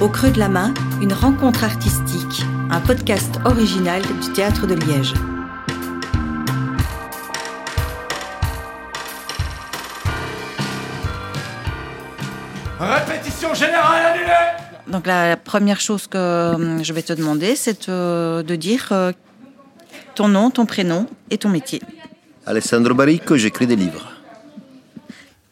[0.00, 5.12] Au creux de la main, une rencontre artistique, un podcast original du Théâtre de Liège.
[12.78, 14.32] Répétition générale annulée
[14.88, 19.12] Donc la première chose que euh, je vais te demander, c'est euh, de dire euh,
[20.14, 21.82] ton nom, ton prénom et ton métier.
[22.46, 24.10] Alessandro Baricco, j'écris des livres.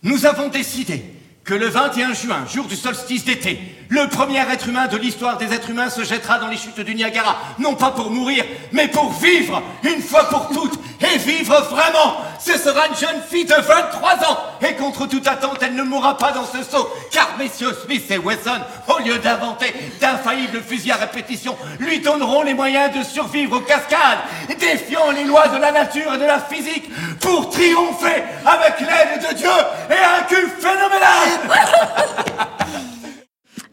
[0.03, 1.18] Nous avons décidé
[1.48, 5.51] que le 21 juin, jour du solstice d'été, le premier être humain de l'histoire des
[5.55, 9.11] êtres humains se jettera dans les chutes du Niagara, non pas pour mourir, mais pour
[9.15, 12.19] vivre, une fois pour toutes, et vivre vraiment.
[12.38, 16.19] Ce sera une jeune fille de 23 ans, et contre toute attente, elle ne mourra
[16.19, 20.96] pas dans ce saut, car messieurs Smith et Wesson, au lieu d'inventer d'infaillibles fusils à
[20.96, 24.19] répétition, lui donneront les moyens de survivre aux cascades,
[24.60, 26.91] défiant les lois de la nature et de la physique,
[27.21, 30.98] pour triompher avec l'aide de Dieu et un cul phénoménal.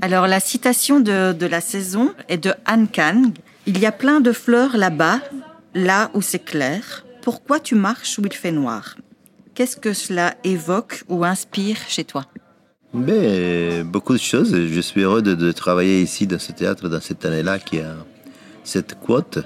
[0.06, 3.32] Alors la citation de, de la saison est de Han Kang.
[3.66, 5.20] Il y a plein de fleurs là-bas,
[5.74, 7.04] là où c'est clair.
[7.24, 8.98] Pourquoi tu marches où il fait noir?
[9.56, 12.26] Qu'est-ce que cela évoque ou inspire chez toi?
[12.94, 14.56] Mais beaucoup de choses.
[14.56, 17.96] Je suis heureux de, de travailler ici dans ce théâtre, dans cette année-là, qui a
[18.64, 19.40] cette quote.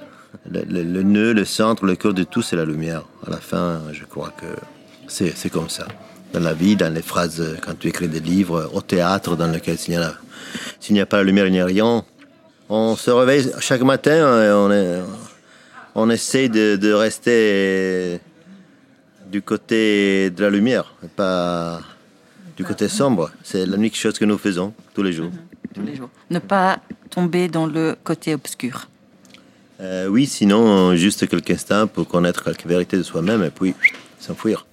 [0.51, 3.03] Le, le- le nœud, le centre, le cœur de tout, c'est la lumière.
[3.25, 4.47] À la fin, je crois que
[5.07, 5.87] c'est comme ça.
[6.33, 9.77] Dans la vie, dans les phrases, quand tu écris des livres, au théâtre, dans lequel
[9.77, 10.13] s'il n'y a,
[10.79, 12.03] s'il n'y a pas la lumière, il n'y a rien.
[12.69, 14.99] On se réveille chaque matin, et on, est,
[15.95, 18.19] on essaie de, de rester
[19.31, 21.81] du côté de la lumière, et pas
[22.55, 23.31] du côté sombre.
[23.43, 25.31] C'est l'unique chose que nous faisons tous les jours.
[25.73, 28.87] tous les jours Ne pas tomber dans le côté obscur.
[29.81, 33.73] Euh, oui, sinon, juste quelques instants pour connaître quelques vérités de soi-même et puis
[34.19, 34.65] s'enfuir.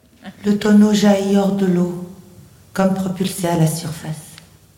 [0.44, 2.10] Le tonneau jaillit hors de l'eau,
[2.72, 4.34] comme propulsé à la surface.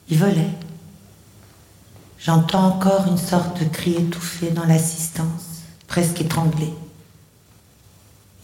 [0.08, 0.54] Il volait.
[2.18, 6.72] J'entends encore une sorte de cri étouffé dans l'assistance, presque étranglé.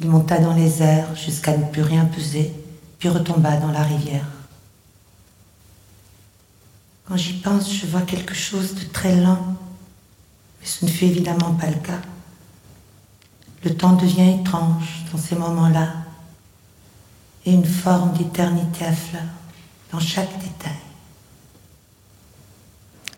[0.00, 2.52] Il monta dans les airs jusqu'à ne plus rien peser,
[2.98, 4.26] puis retomba dans la rivière.
[7.06, 9.56] Quand j'y pense, je vois quelque chose de très lent,
[10.60, 12.00] mais ce ne fut évidemment pas le cas.
[13.62, 15.88] Le temps devient étrange dans ces moments-là,
[17.46, 19.22] et une forme d'éternité affleure
[19.92, 20.72] dans chaque détail.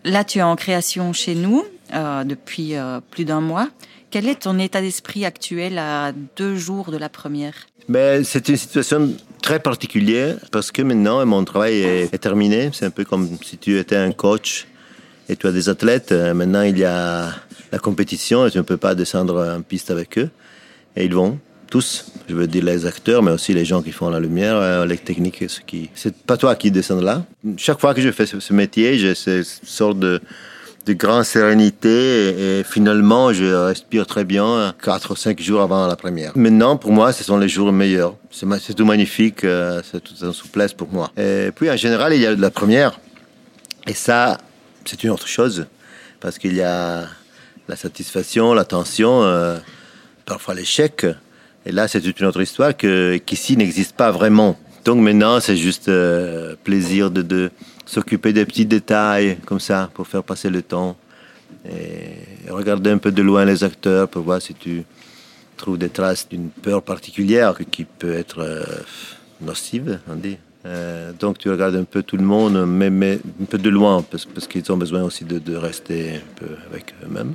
[0.03, 3.69] Là, tu es en création chez nous euh, depuis euh, plus d'un mois.
[4.09, 7.55] Quel est ton état d'esprit actuel à deux jours de la première?
[7.89, 12.69] Mais c'est une situation très particulière parce que maintenant mon travail est, est terminé.
[12.73, 14.67] C'est un peu comme si tu étais un coach
[15.29, 16.11] et tu as des athlètes.
[16.11, 17.33] Euh, Maintenant il y a
[17.71, 20.29] la compétition et tu ne peux pas descendre en piste avec eux.
[20.95, 21.37] Et ils vont
[21.69, 24.85] tous, je veux dire les acteurs, mais aussi les gens qui font la lumière, euh,
[24.85, 25.89] les techniques, ce qui.
[25.95, 27.25] C'est pas toi qui descends là.
[27.57, 30.21] Chaque fois que je fais ce, métier, j'ai cette sorte de
[30.87, 35.97] de grande sérénité et, finalement je respire très bien 4 ou 5 jours avant la
[35.97, 36.31] première.
[36.35, 38.15] Maintenant pour moi ce sont les jours meilleurs.
[38.31, 41.11] C'est tout magnifique, euh, c'est tout en souplesse pour moi.
[41.17, 42.99] Et puis en général il y a la première
[43.85, 44.37] et ça
[44.85, 45.67] c'est une autre chose
[46.21, 47.05] parce qu'il y a
[47.67, 49.57] la satisfaction, la tension, euh,
[50.25, 51.05] parfois l'échec.
[51.67, 54.57] Et là c'est toute une autre histoire que qu'ici n'existe pas vraiment.
[54.85, 57.51] Donc maintenant c'est juste euh, plaisir de, de
[57.85, 60.95] s'occuper des petits détails comme ça pour faire passer le temps
[61.69, 64.85] et regarder un peu de loin les acteurs pour voir si tu
[65.57, 68.63] trouves des traces d'une peur particulière qui peut être euh,
[69.41, 70.37] nocive, on dit.
[70.65, 74.03] Euh, donc tu regardes un peu tout le monde, mais, mais un peu de loin,
[74.09, 77.33] parce, parce qu'ils ont besoin aussi de, de rester un peu avec eux-mêmes.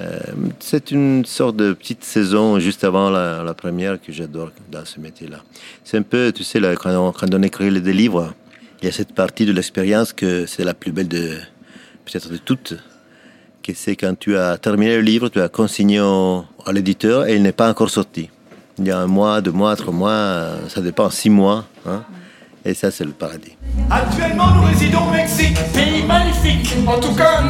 [0.00, 0.18] Euh,
[0.58, 5.38] c'est une sorte de petite saison juste avant la, première que j'adore dans ce métier-là.
[5.84, 8.34] C'est un peu, tu sais, là, quand, on, quand on écrit des livres,
[8.82, 11.36] il y a cette partie de l'expérience que c'est la plus belle de
[12.04, 12.74] peut-être de toutes,
[13.62, 17.36] que c'est quand tu as terminé le livre, tu as consigné au- à l'éditeur et
[17.36, 18.28] il n'est pas encore sorti.
[18.78, 21.64] Il y a un mois, deux mois, trois mois, euh, ça dépend, six mois.
[21.86, 22.02] hein.
[22.64, 23.56] et ça, c'est le paradis.
[23.90, 25.56] Actuellement, nous résidons au Mexique.
[25.72, 27.48] Pays magnifique En tout cas, un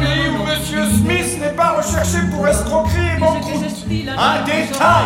[2.13, 3.65] n'est pas recherché pour escroquerie et banqueroute.
[4.17, 5.05] Un détail.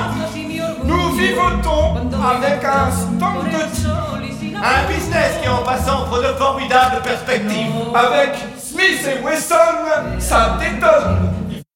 [0.83, 7.71] Nous vivotons avec un stock de Un business qui, en passant, offre de formidables perspectives.
[7.93, 11.31] avec Smith et Wesson, ça détonne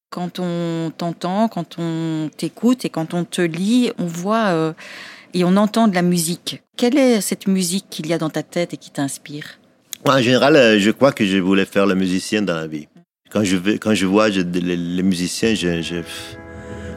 [0.09, 4.73] Quand on t'entend, quand on t'écoute et quand on te lit, on voit euh,
[5.33, 6.61] et on entend de la musique.
[6.77, 9.59] Quelle est cette musique qu'il y a dans ta tête et qui t'inspire?
[10.05, 12.87] En général, euh, je crois que je voulais faire le musicien dans la vie.
[13.33, 16.03] Quand je, vais, quand je vois les, musiciens, je,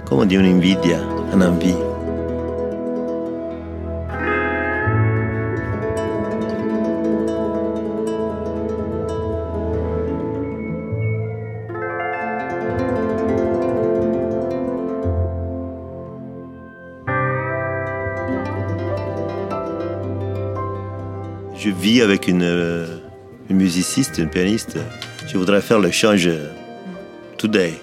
[0.04, 1.00] comment on dit, une invidia,
[1.32, 1.74] une envie.
[21.58, 22.98] je vis avec une, euh,
[23.48, 24.78] une musiciste, une pianiste
[25.26, 26.28] je voudrais faire le change
[27.38, 27.75] today.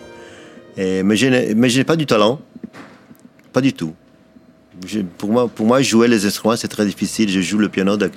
[0.78, 1.28] Et, mais je
[1.78, 2.40] n'ai pas du talent.
[3.51, 3.94] Pas du tout.
[4.88, 7.30] Je- pour, moi, pour moi, jouer les instruments, c'est très difficile.
[7.30, 7.95] Je joue le piano.
[7.98, 8.10] de-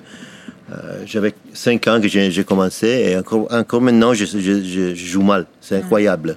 [0.73, 5.07] euh, J'avais 5 ans que j'ai commencé et encore, encore maintenant, je, je- je- je
[5.07, 5.47] joue mal.
[5.61, 6.37] C'est incroyable.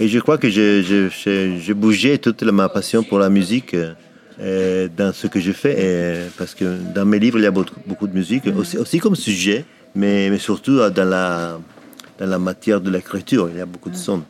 [0.00, 3.94] Et je crois que j'ai bougeais toute ma passion pour la musique euh,
[4.40, 5.74] euh, dans ce que je fais.
[5.82, 6.64] Et, parce que
[6.94, 9.64] dans mes livres, il y a beaucoup, beaucoup de musique, aussi, aussi comme sujet,
[9.96, 11.58] mais, mais surtout euh, dans la,
[12.18, 13.48] dans la matière de l'écriture.
[13.50, 14.22] Il y a beaucoup de sons.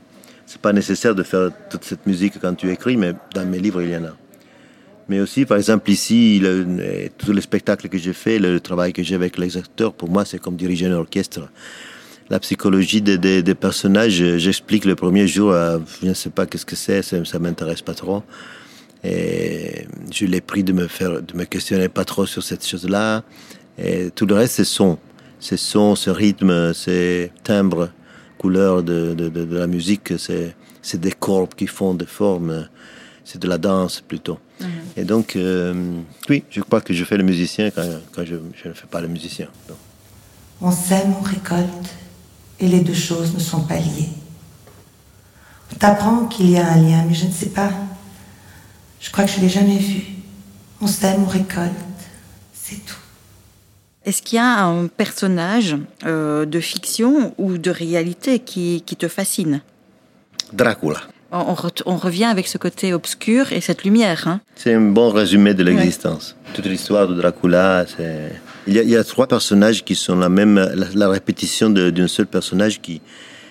[0.47, 3.83] C'est pas nécessaire de faire toute cette musique quand tu écris, mais dans mes livres,
[3.83, 4.17] il y en a.
[5.09, 8.93] Mais aussi, par exemple, ici, le, euh, tous les spectacles que j'ai fait, le, travail
[8.93, 11.49] que j'ai avec les acteurs, pour moi, c'est comme diriger un orchestre.
[12.31, 15.55] La psychologie des, des- des personnages, euh, j'explique le premier jour,
[16.03, 18.23] je ne sais pas qu'est-ce que c'est, ça, ça m'intéresse pas trop.
[19.05, 23.23] Et je l'ai pris de me faire, de me questionner pas trop sur cette chose-là.
[23.79, 24.99] Et tout le reste, c'est son.
[25.41, 27.91] C'est son, ce rythme, ces timbres,
[28.39, 32.69] couleurs de, de, de, de la musique, c'est, c'est des corps qui font des formes.
[33.25, 34.39] C'est de la danse plutôt.
[34.97, 35.75] Et donc, euh,
[36.31, 39.03] oui, je crois que je fais le musicien quand, quand je, je ne fais pas
[39.03, 39.49] le musicien.
[39.69, 39.77] Donc,
[40.63, 41.91] On sème, on récolte,
[42.59, 44.09] et les deux choses ne sont pas liées.
[45.71, 47.71] On t'apprend qu'il y a un lien, mais je ne sais pas.
[48.99, 50.05] Je crois que je l'ai jamais vu.
[50.81, 51.75] On sème, on récolte,
[52.55, 52.97] c'est tout.
[54.09, 55.77] Est-ce qu'il y a un personnage
[56.07, 59.61] euh, de fiction ou de réalité qui, qui te fascine?
[60.53, 61.01] Dracula.
[61.31, 64.21] on, on re- on revient avec ce côté obscur et cette lumière.
[64.27, 64.41] hein.
[64.57, 66.37] C'est un bon résumé de l'existence.
[66.55, 68.33] Toute l'histoire de Dracula, c'est...
[68.67, 71.69] Il y, a, il y a trois personnages qui sont la même, la, la répétition
[71.69, 73.03] d'un seul personnage qui,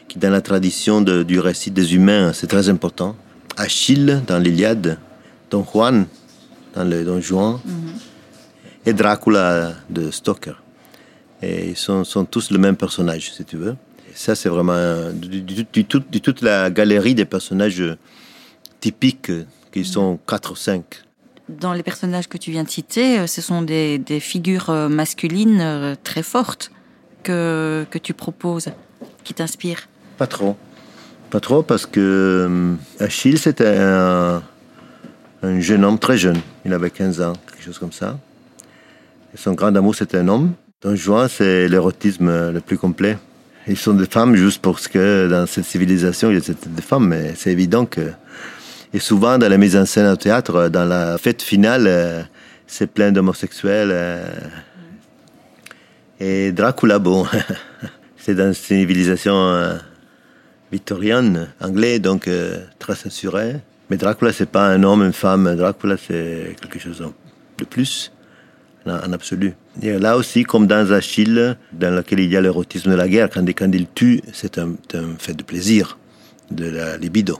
[0.08, 3.16] qui, dans la tradition de- du récit des humains, c'est très important.
[3.58, 4.98] Achille dans l'Iliade,
[5.52, 6.06] Don Juan
[6.76, 7.60] dans le Don Juan,
[8.88, 10.56] et Dracula de Stoker.
[11.44, 13.76] Et ils sont, sont tous le même personnage, si tu veux.
[14.10, 17.84] Et ça, c'est vraiment du, du- du- tout- de toute la galerie des personnages
[18.80, 19.32] typiques,
[19.72, 20.86] qui sont quatre ou cinq.
[21.50, 24.88] Dans les personnages que tu viens de citer, euh, ce sont des, des figures euh,
[24.90, 26.72] masculines euh, très fortes
[27.24, 28.70] que, que tu proposes,
[29.24, 29.88] qui t'inspirent.
[30.18, 30.56] Pas trop.
[31.30, 34.42] Pas trop parce que Achille, c'était un,
[35.44, 36.40] un jeune homme très jeune.
[36.66, 38.18] Il avait 15 ans, quelque chose comme ça.
[39.36, 40.54] Son grand amour, c'était un homme.
[40.82, 43.18] Don Juan, c'est l'érotisme le plus complet.
[43.68, 47.08] Ils sont des femmes juste parce que dans cette civilisation, il y a des femmes,
[47.08, 48.12] mais c'est évident que...
[48.94, 52.24] Et souvent, dans la mise en scène au théâtre, dans la fête finale, euh,
[52.66, 53.90] c'est plein d'homosexuels.
[53.92, 54.26] euh.
[56.22, 57.28] Et Dracula, bon,
[58.18, 59.76] c'est dans une civilisation euh,
[60.72, 62.30] victorienne, anglais, donc
[62.80, 63.58] très censuré.
[63.90, 65.56] Mais Dracula, c'est pas un homme, une femme.
[65.56, 67.04] Dracula, c'est quelque chose
[67.58, 68.12] de plus,
[68.90, 69.54] en, absolu.
[69.82, 73.30] Et là aussi, comme dans Achille, dans lequel il y a l'érotisme de la guerre,
[73.30, 75.98] quand, quand il tue, c'est un, un fait de plaisir,
[76.52, 77.40] de la libido.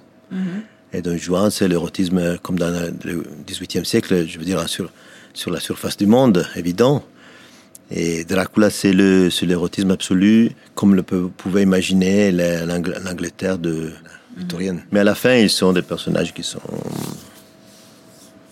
[0.94, 2.72] Et Don Juan, c'est l'érotisme comme dans
[3.04, 4.92] le XVIIIe siècle, je veux dire, sur,
[5.34, 7.04] sur la surface du monde, évident.
[7.92, 13.92] Et Dracula, c'est l'érotisme absolu, comme le pouvait imaginer la- l'Ang- l'Angleterre de
[14.36, 14.84] victorienne.
[14.92, 16.60] Mais à la fin, ils sont des personnages qui sont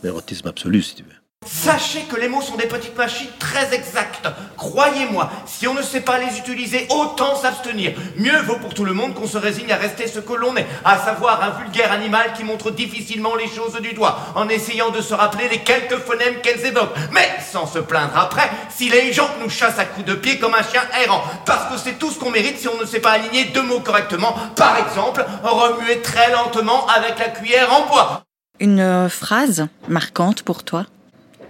[0.04, 1.10] l'érotisme absolu, si tu veux.
[1.46, 4.28] Sachez que les mots sont des petites machines très exactes.
[4.58, 7.94] Croyez-moi, si on ne sait pas les utiliser, autant s'abstenir.
[8.18, 10.66] Mieux vaut pour tout le monde qu'on se résigne à rester ce que l'on est,
[10.84, 15.02] à savoir un vulgaire animal qui montre difficilement les choses du doigt, en essayant de
[15.02, 19.30] se rappeler les quelques phonèmes qu'elles évoquent, mais sans se plaindre après si les gens
[19.42, 22.20] nous chassent à coups de pied comme un chien errant, parce que c'est tout ce
[22.20, 24.36] qu'on mérite si on ne sait pas aligner deux mots correctement.
[24.56, 28.24] Par exemple, remuer très lentement avec la cuillère en bois.
[28.60, 30.86] Une euh, phrase marquante pour toi?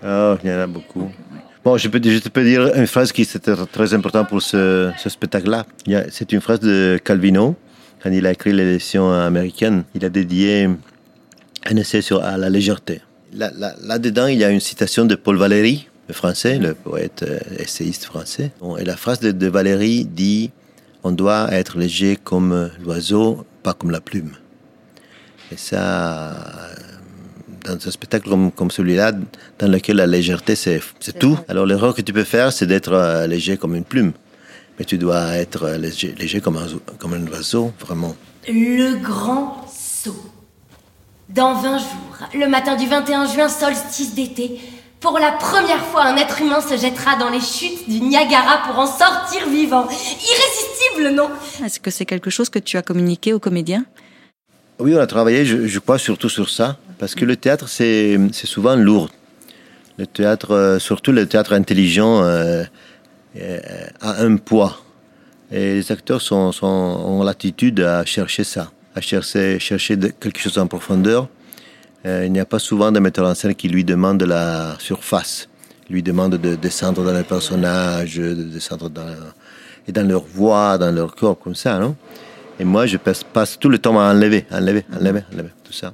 [0.04, 1.12] Oh, il y en a beaucoup.
[1.64, 4.92] Bon, je peux, je te peux dire une phrase qui c'était très importante pour ce,
[5.08, 5.66] spectacle-là.
[6.12, 7.56] C'est une phrase de Calvino,
[8.04, 9.84] quand il a écrit l'élection américaine.
[9.96, 10.70] Il a dédié
[11.66, 13.02] un essai sur à la légèreté.
[13.34, 17.24] Là- là- Là-dedans, il y a une citation de Paul Valéry, le français, le poète
[17.28, 18.52] euh, essayiste français.
[18.80, 20.52] Et la phrase de Valéry dit
[21.04, 24.34] On doit être léger comme l'oiseau, pas comme la plume.
[25.52, 26.36] Et ça,
[27.66, 29.12] dans un spectacle comme, comme celui-là,
[29.60, 31.38] dans lequel la légèreté, c'est c'est tout.
[31.48, 34.14] Alors l'erreur que tu peux faire, c'est d'être euh, léger comme une plume.
[34.78, 36.68] Mais tu dois être euh, léger, léger comme, un,
[37.00, 38.16] comme un oiseau, vraiment.
[38.48, 40.32] Le grand saut.
[41.30, 44.60] Dans 20 jours, le matin du 21 juin, solstice d'été,
[45.00, 48.80] pour la première fois, un être humain se jettera dans les chutes du Niagara pour
[48.80, 49.88] en sortir vivant.
[49.88, 51.30] Irrésistible, non?
[51.64, 53.86] Est-ce que c'est quelque chose que tu as communiqué aux comédiens
[54.78, 58.76] Oui, on a travaillé, je, crois, surtout sur ça, parce que le théâtre, c'est souvent
[58.76, 59.10] lourd.
[59.98, 62.66] Le théâtre, euh, surtout le théâtre intelligent, euh,
[63.40, 63.60] euh,
[64.02, 64.82] a un poids.
[65.50, 70.58] Et les acteurs sont, sont, ont l'attitude à chercher ça, à chercher, chercher quelque chose
[70.58, 71.30] en profondeur.
[72.04, 75.48] Il n'y a pas souvent de metteur en scène qui lui demande la surface,
[75.90, 79.16] lui demande de descendre dans les personnages, de descendre dans,
[79.88, 81.96] et dans leur voix, dans leur corps, comme ça, non?
[82.60, 85.94] Et moi, je passe, passe, tout le temps à enlever, enlever, enlever, enlever, tout ça.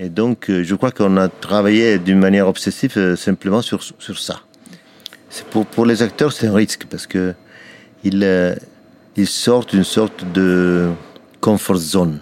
[0.00, 4.18] Et donc, euh, je crois qu'on a travaillé d'une manière obsessive euh, simplement sur, sur
[4.18, 4.40] ça.
[5.50, 7.34] Pour, pour les acteurs, c'est un risque parce que
[8.04, 8.54] ils, euh,
[9.16, 10.88] ils sortent d'une sorte de
[11.40, 12.20] comfort zone.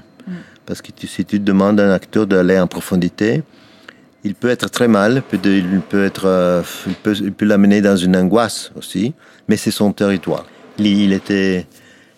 [0.65, 3.45] Parce que si tu demandes à un acteur d'aller en profondité,
[4.25, 8.17] il peut être très mal, il peut être, il peut, il peut l'amener dans une
[8.17, 9.15] angoisse aussi,
[9.47, 10.45] mais c'est son territoire.
[10.79, 11.67] Il, était,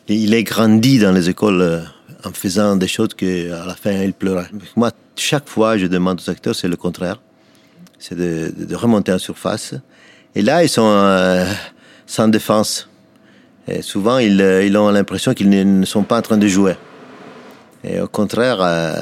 [0.08, 1.82] il est grandi dans les écoles
[2.24, 4.48] en faisant des choses qu'à la fin il pleurait.
[4.76, 7.20] Moi, chaque fois, je demande aux acteurs, c'est le contraire,
[7.98, 9.74] c'est de, remonter en surface.
[10.34, 11.44] Et là, ils sont euh,
[12.06, 12.88] sans défense.
[13.66, 16.74] Et souvent, ils, euh, ils ont l'impression qu'ils ne sont pas en train de jouer.
[17.85, 18.92] Et au contraire, euh,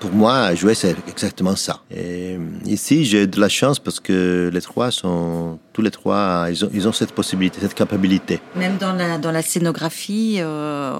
[0.00, 1.80] pour moi, jouer, c'est exactement ça.
[1.94, 6.64] Et ici, j'ai de la chance parce que les trois sont, tous les trois, ils
[6.64, 8.40] ont, ils ont cette possibilité, cette capacité.
[8.56, 10.98] Même dans la, dans la scénographie, il euh,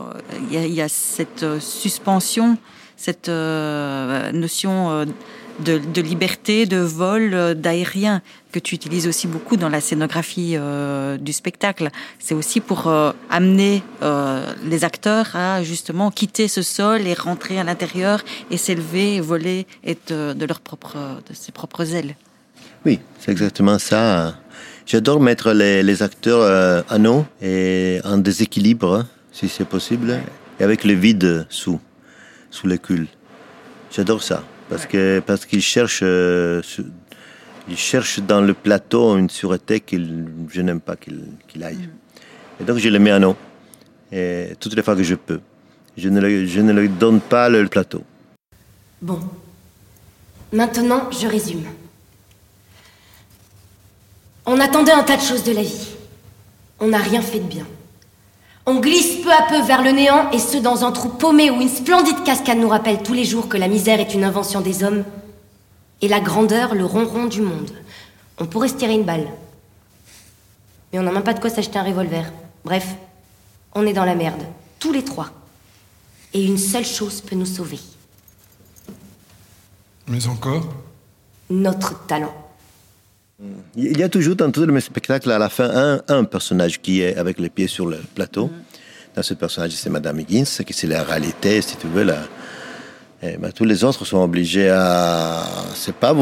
[0.51, 2.59] y, a, y, a cette suspension,
[2.97, 5.07] cette euh, notion
[5.61, 11.33] de, liberté, de vol, d'aérien que tu utilises aussi beaucoup dans la scénographie euh, du
[11.33, 11.91] spectacle.
[12.19, 17.59] C'est aussi pour euh, amener euh, les acteurs à justement quitter ce sol et rentrer
[17.59, 20.97] à l'intérieur et s'élever, voler et de, leur propre,
[21.29, 22.15] de ses propres ailes.
[22.87, 24.37] Oui, c'est exactement ça.
[24.87, 30.21] J'adore mettre les, les acteurs euh, à nous et en déséquilibre, si c'est possible,
[30.61, 31.81] et avec le vide sous,
[32.51, 33.09] sous le cul.
[33.91, 36.63] J'adore ça parce que parce qu'ils cherchent euh,
[37.69, 39.97] ils cherchent dans le plateau une sûreté que
[40.51, 41.77] je n'aime pas qu'il qu aille.
[41.77, 42.63] Mm.
[42.63, 43.37] Et donc je les mets à nous
[44.13, 45.41] et toutes les fois que je peux.
[45.97, 48.03] Je ne, le, je ne leur donne pas le plateau.
[49.01, 49.21] Bon.
[50.53, 51.65] Maintenant, je résume.
[54.47, 55.89] On attendait un tas de choses de la vie.
[56.81, 57.67] On n'a rien fait de bien.
[58.67, 61.61] On glisse peu à peu vers le néant, et ce dans un trou paumé où
[61.61, 64.83] une splendide cascade nous rappelle tous les jours que la misère est une invention des
[64.83, 65.05] hommes,
[66.01, 67.71] et la grandeur le ronron du monde.
[68.39, 69.29] On pourrait se tirer une balle.
[70.93, 72.33] Mais on n'a même pas de quoi s'acheter un revolver.
[72.65, 72.95] Bref,
[73.75, 74.43] on est dans la merde,
[74.79, 75.31] tous les trois.
[76.33, 77.79] Et une seule chose peut nous sauver.
[80.09, 80.65] Mais encore?
[81.51, 82.35] Notre talent.
[83.77, 87.01] Il y a toujours dans tous mes spectacles à la fin un, un, personnage qui
[87.01, 88.51] est avec les pieds sur le plateau.
[89.17, 92.05] Dans ce personnage, c'est Madame Higgins, qui c'est la réalité, si tu veux.
[92.05, 92.19] La...
[93.23, 96.15] Et ben, tous les autres sont obligés à, c'est pas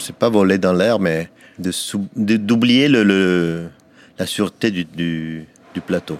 [0.00, 1.70] c'est pas voler dans l'air, mais de
[2.36, 3.68] d'oublier le, le,
[4.18, 6.18] la sûreté du, du, du plateau.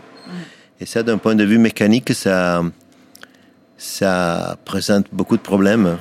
[0.79, 2.62] Et ça, d'un point de vue mécanique, ça,
[3.79, 5.97] ça présente beaucoup de problèmes.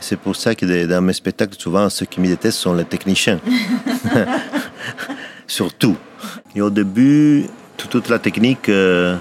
[0.00, 3.40] C'est pour ça que dans mes spectacles, souvent, ceux qui me détestent sont les techniciens.
[5.46, 5.96] Surtout.
[6.54, 9.16] Et au début, toute la technique euh,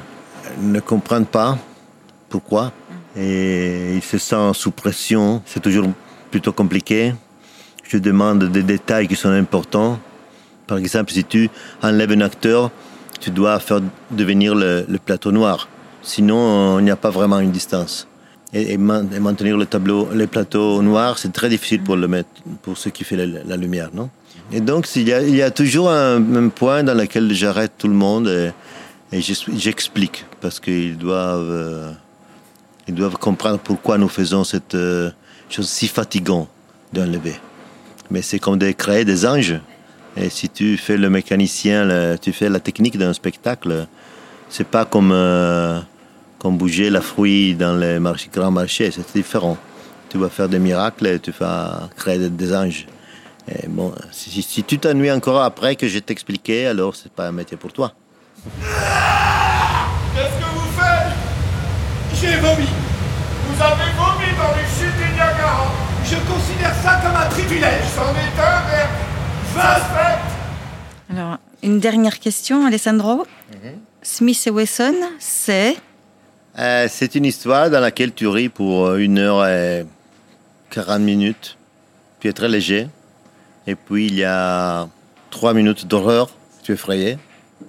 [0.62, 1.58] ne comprennent pas
[2.30, 2.72] pourquoi.
[3.16, 5.42] Et ils se sentent sous pression.
[5.46, 5.88] C'est toujours
[6.30, 7.14] plutôt compliqué.
[7.84, 10.00] Je demande des détails qui sont importants.
[10.68, 11.50] Par exemple, si tu
[11.82, 12.70] enlèves un acteur,
[13.20, 13.82] tu dois faire
[14.12, 15.68] devenir le, le plateau noir.
[16.04, 18.08] Sinon, il n'y a pas vraiment une distance
[18.54, 22.30] et, maintenir le tableau, les plateaux noirs, c'est très difficile pour le mettre,
[22.62, 24.10] pour ce qui fait la, lumière, non?
[24.52, 28.54] Et donc il y a, toujours un, un, point dans lequel j'arrête tout le monde
[29.12, 31.92] et, j'explique parce qu'ils doivent, euh,
[32.88, 35.12] ils doivent comprendre pourquoi nous faisons cette euh,
[35.50, 36.48] chose si fatigante
[36.94, 37.36] d'enlever.
[38.10, 39.60] Mais c'est comme de créer des anges.
[40.16, 43.88] Et si tu fais le mécanicien, tu fais la technique d'un spectacle,
[44.50, 45.80] c'est pas comme euh,
[46.40, 49.58] comme bouger la fruit dans les marchés, grands marchés, c'est différent.
[50.10, 52.86] Tu vas faire des miracles et tu vas créer des, anges.
[53.52, 57.32] Et bon, si, si tu t'ennuies encore après que je t'expliqué, alors c'est pas un
[57.32, 57.94] métier pour toi.
[60.16, 61.14] Qu'est-ce que vous faites?
[62.20, 62.68] J'ai vomi.
[63.48, 65.66] Vous avez vomi dans les chutes du Niagara.
[66.04, 67.84] Je considère ça comme un privilège.
[67.96, 68.62] C'en est un,
[69.96, 71.14] fait.
[71.14, 73.16] Alors, une dernière question, Alessandro.
[73.16, 73.76] Mm -hmm.
[74.04, 75.76] Smith et Wesson, c'est
[76.60, 79.86] euh, c'est une histoire dans laquelle tu ris pour une heure et
[80.72, 81.58] 40 minutes.
[82.20, 82.88] Tu es très léger.
[83.68, 84.88] Et puis il y a
[85.30, 86.30] trois minutes d'horreur.
[86.64, 87.18] Tu es effrayé.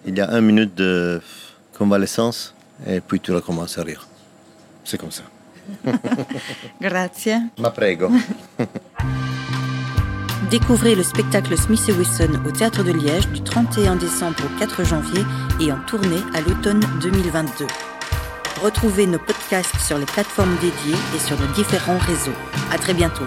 [0.07, 1.21] Il y a une minute de
[1.77, 2.55] convalescence.
[2.87, 4.07] Et puis tu recommences à rire.
[4.85, 5.25] C'est comme ça.
[6.81, 7.43] Grazie.
[7.59, 8.11] Ma prego.
[10.51, 14.83] Découvrez le spectacle Smith et Wesson au Théâtre de Liège du 31 décembre au 4
[14.83, 15.23] janvier
[15.61, 17.67] et en tournée à l'automne 2022.
[18.63, 22.37] Retrouvez nos podcasts sur les plateformes dédiées et sur nos différents réseaux.
[22.73, 23.25] À très bientôt.